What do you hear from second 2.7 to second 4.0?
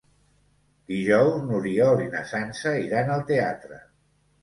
iran al teatre.